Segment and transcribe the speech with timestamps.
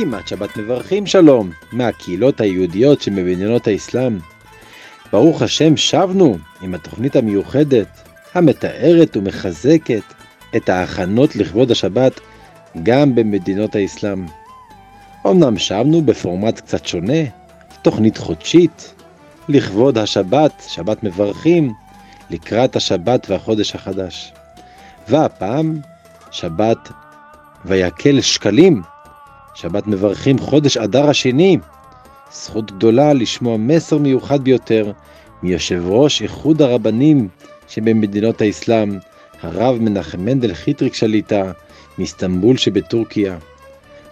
[0.00, 4.18] כמעט שבת מברכים שלום מהקהילות היהודיות שמבניינות האסלאם.
[5.12, 7.88] ברוך השם שבנו עם התוכנית המיוחדת
[8.34, 10.17] המתארת ומחזקת
[10.56, 12.20] את ההכנות לכבוד השבת
[12.82, 14.26] גם במדינות האסלאם.
[15.26, 17.22] אמנם שבנו בפורמט קצת שונה,
[17.82, 18.94] תוכנית חודשית,
[19.48, 21.72] לכבוד השבת, שבת מברכים,
[22.30, 24.32] לקראת השבת והחודש החדש.
[25.08, 25.80] והפעם,
[26.30, 26.88] שבת
[27.64, 28.82] ויקל שקלים,
[29.54, 31.58] שבת מברכים חודש אדר השני.
[32.32, 34.92] זכות גדולה לשמוע מסר מיוחד ביותר
[35.42, 37.28] מיושב ראש איחוד הרבנים
[37.68, 38.98] שבמדינות האסלאם,
[39.42, 41.52] הרב מנחם מנדל חיטריק שליטה
[41.98, 43.38] מאיסטנבול שבטורקיה.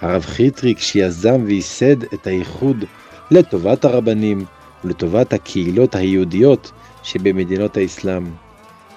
[0.00, 2.84] הרב חיטריק שיזם וייסד את האיחוד
[3.30, 4.44] לטובת הרבנים
[4.84, 8.24] ולטובת הקהילות היהודיות שבמדינות האסלאם.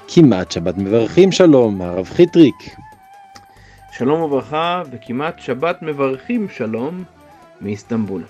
[0.08, 2.56] כמעט שבת מברכים שלום, הרב חיטריק.
[3.92, 7.04] שלום וברכה, וכמעט שבת מברכים שלום
[7.62, 8.24] מאיסטנבול.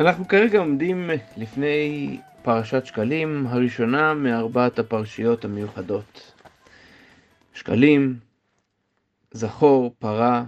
[0.00, 6.32] אנחנו כרגע עומדים לפני פרשת שקלים, הראשונה מארבעת הפרשיות המיוחדות.
[7.54, 8.16] שקלים,
[9.32, 10.44] זכור, פרה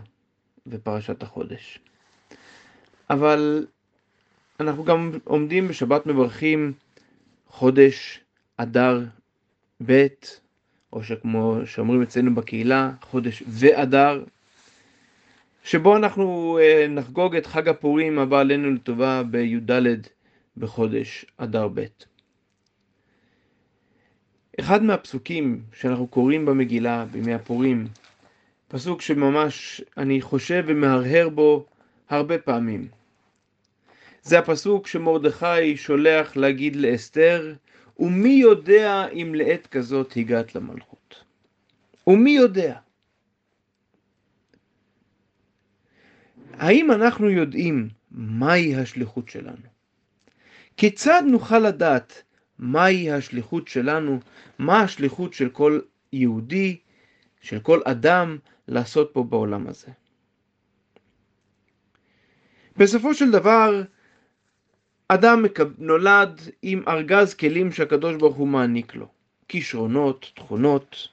[0.66, 1.78] ופרשת החודש.
[3.10, 3.66] אבל
[4.60, 6.72] אנחנו גם עומדים בשבת מברכים
[7.48, 8.20] חודש
[8.56, 9.04] אדר
[9.86, 10.06] ב',
[10.92, 14.24] או שכמו שאומרים אצלנו בקהילה, חודש ואדר,
[15.64, 19.70] שבו אנחנו אה, נחגוג את חג הפורים הבא עלינו לטובה בי"ד
[20.56, 21.84] בחודש אדר ב'.
[24.60, 27.88] אחד מהפסוקים שאנחנו קוראים במגילה בימי הפורים,
[28.68, 31.66] פסוק שממש אני חושב ומהרהר בו
[32.08, 32.88] הרבה פעמים.
[34.22, 37.54] זה הפסוק שמרדכי שולח להגיד לאסתר,
[37.98, 41.24] ומי יודע אם לעת כזאת הגעת למלכות?
[42.06, 42.78] ומי יודע?
[46.52, 49.75] האם אנחנו יודעים מהי השליחות שלנו?
[50.76, 52.22] כיצד נוכל לדעת
[52.58, 54.20] מהי השליחות שלנו,
[54.58, 55.80] מה השליחות של כל
[56.12, 56.76] יהודי,
[57.40, 58.38] של כל אדם,
[58.68, 59.88] לעשות פה בעולם הזה?
[62.76, 63.82] בסופו של דבר,
[65.08, 65.44] אדם
[65.78, 69.08] נולד עם ארגז כלים שהקדוש ברוך הוא מעניק לו,
[69.48, 71.08] כישרונות, תכונות,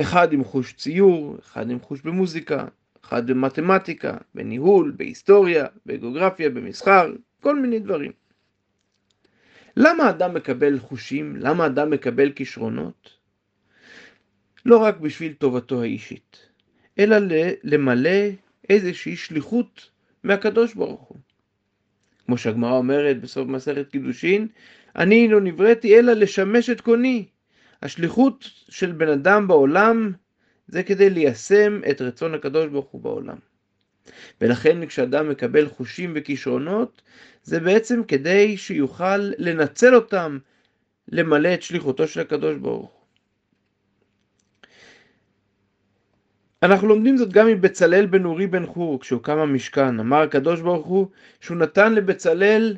[0.00, 2.64] אחד עם חוש ציור, אחד עם חוש במוזיקה,
[3.04, 8.12] אחד במתמטיקה, בניהול, בהיסטוריה, בגיאוגרפיה, במסחר, כל מיני דברים.
[9.76, 11.36] למה אדם מקבל חושים?
[11.36, 13.10] למה אדם מקבל כישרונות?
[14.66, 16.46] לא רק בשביל טובתו האישית,
[16.98, 17.16] אלא
[17.64, 18.20] למלא
[18.68, 19.90] איזושהי שליחות
[20.24, 21.18] מהקדוש ברוך הוא.
[22.26, 24.48] כמו שהגמרא אומרת בסוף מסכת קידושין,
[24.96, 27.26] אני לא נבראתי אלא לשמש את קוני.
[27.82, 30.12] השליחות של בן אדם בעולם
[30.68, 33.49] זה כדי ליישם את רצון הקדוש ברוך הוא בעולם.
[34.40, 37.02] ולכן כשאדם מקבל חושים וכישרונות,
[37.42, 40.38] זה בעצם כדי שיוכל לנצל אותם
[41.08, 43.00] למלא את שליחותו של הקדוש ברוך.
[46.62, 50.00] אנחנו לומדים זאת גם מבצלאל בן אורי בן חור, כשהוקם המשכן.
[50.00, 51.06] אמר הקדוש ברוך הוא
[51.40, 52.76] שהוא נתן לבצלאל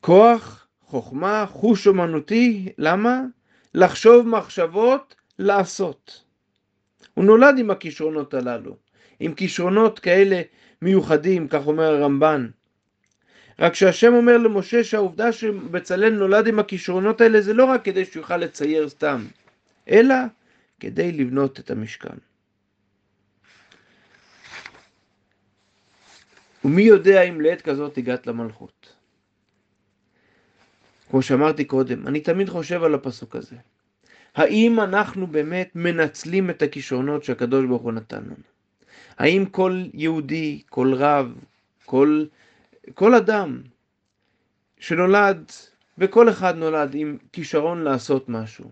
[0.00, 3.20] כוח, חוכמה, חוש אומנותי, למה?
[3.74, 6.24] לחשוב מחשבות, לעשות.
[7.14, 8.76] הוא נולד עם הכישרונות הללו,
[9.22, 10.42] עם כישרונות כאלה
[10.82, 12.48] מיוחדים, כך אומר הרמב"ן.
[13.58, 18.20] רק שהשם אומר למשה שהעובדה שבצלאל נולד עם הכישרונות האלה זה לא רק כדי שהוא
[18.20, 19.26] יוכל לצייר סתם,
[19.88, 20.14] אלא
[20.80, 22.16] כדי לבנות את המשכן.
[26.64, 28.94] ומי יודע אם לעת כזאת הגעת למלכות?
[31.10, 33.56] כמו שאמרתי קודם, אני תמיד חושב על הפסוק הזה.
[34.34, 38.52] האם אנחנו באמת מנצלים את הכישרונות שהקדוש ברוך הוא נתן לנו?
[39.18, 41.34] האם כל יהודי, כל רב,
[41.84, 42.24] כל,
[42.94, 43.62] כל אדם
[44.78, 45.52] שנולד,
[45.98, 48.70] וכל אחד נולד עם כישרון לעשות משהו,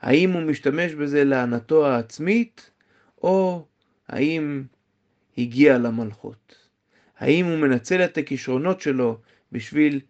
[0.00, 2.70] האם הוא משתמש בזה להנאתו העצמית,
[3.22, 3.66] או
[4.08, 4.64] האם
[5.38, 6.54] הגיע למלכות?
[7.18, 9.18] האם הוא מנצל את הכישרונות שלו
[9.52, 10.00] בשביל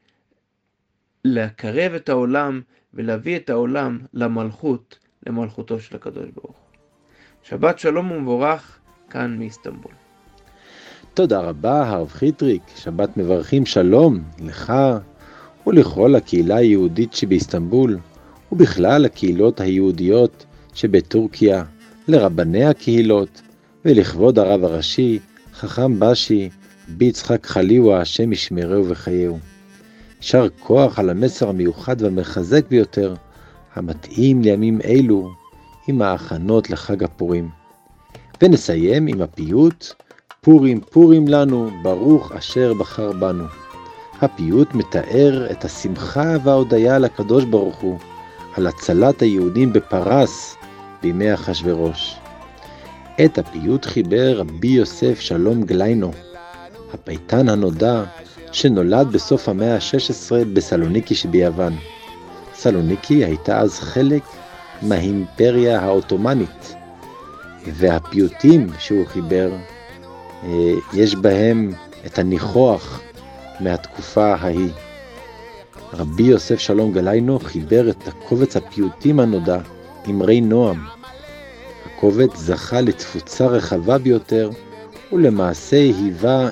[1.24, 2.60] לקרב את העולם
[2.94, 6.78] ולהביא את העולם למלכות, למלכותו של הקדוש ברוך הוא.
[7.42, 8.80] שבת שלום ומבורך
[9.10, 9.92] כאן מאיסטנבול.
[11.14, 12.62] תודה רבה, הרב חיטריק.
[12.76, 14.72] שבת מברכים שלום לך
[15.66, 17.98] ולכל הקהילה היהודית שבאיסטנבול,
[18.52, 21.64] ובכלל הקהילות היהודיות שבטורקיה,
[22.08, 23.42] לרבני הקהילות,
[23.84, 25.18] ולכבוד הרב הראשי,
[25.54, 26.50] חכם בשי,
[26.88, 29.38] ביצחק חליווה, השם ישמרהו וחייהו.
[30.20, 33.14] יישר כוח על המסר המיוחד והמחזק ביותר,
[33.74, 35.30] המתאים לימים אלו,
[35.88, 37.63] עם ההכנות לחג הפורים.
[38.42, 39.92] ונסיים עם הפיוט
[40.40, 43.44] פורים פורים לנו, ברוך אשר בחר בנו.
[44.20, 47.98] הפיוט מתאר את השמחה וההודיה לקדוש ברוך הוא
[48.56, 50.56] על הצלת היהודים בפרס
[51.02, 52.16] בימי אחשורוש.
[53.24, 56.12] את הפיוט חיבר רבי יוסף שלום גליינו,
[56.94, 58.04] הפייטן הנודע
[58.52, 61.76] שנולד בסוף המאה ה-16 בסלוניקי שביוון.
[62.54, 64.22] סלוניקי הייתה אז חלק
[64.82, 66.74] מהאימפריה העות'מאנית,
[67.72, 69.52] והפיוטים שהוא חיבר,
[70.44, 71.72] אה, יש בהם
[72.06, 73.00] את הניחוח
[73.60, 74.70] מהתקופה ההיא.
[75.92, 79.58] רבי יוסף שלום גליינו חיבר את הקובץ הפיוטים הנודע,
[80.10, 80.84] אמרי נועם.
[81.86, 84.50] הקובץ זכה לתפוצה רחבה ביותר,
[85.12, 86.48] ולמעשה היווה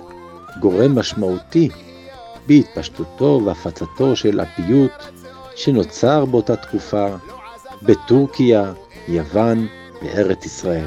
[0.61, 1.69] גורם משמעותי
[2.47, 4.93] בהתפשטותו והפצתו של הפיוט
[5.57, 7.07] שנוצר באותה תקופה
[7.83, 8.73] בטורקיה,
[9.09, 9.67] יוון
[10.05, 10.87] וארץ ישראל.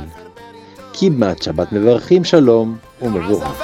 [0.94, 3.62] כמעט שבת מברכים שלום ומבורך.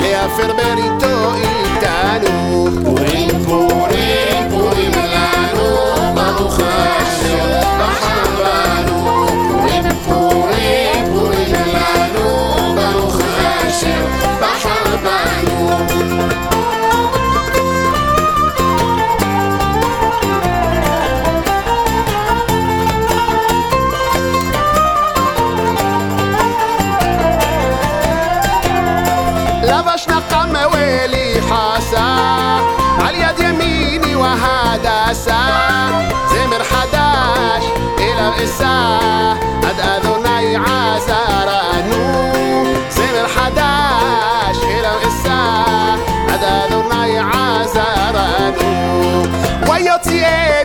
[0.00, 2.66] להפר בריתו איתנו
[34.72, 35.40] حداسة
[36.32, 37.64] زمر حداش
[37.98, 38.98] إلى الإسا
[39.62, 45.40] قد أذني عسى رأنو زمر حداش إلى الإسا
[46.28, 47.84] قد أذني عسى
[48.14, 49.22] رأنو.
[49.70, 50.61] ويطيئ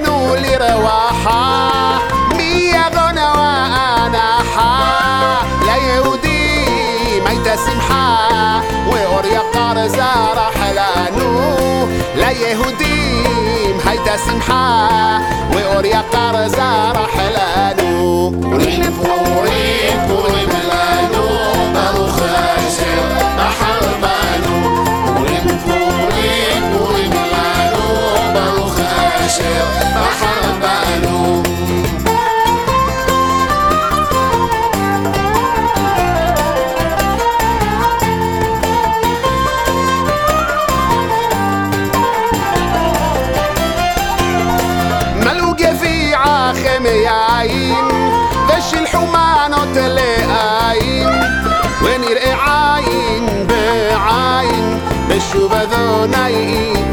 [13.87, 15.21] حيت سمحة
[15.85, 18.83] يا قرزة رحلانو ونحن
[56.05, 56.86] ない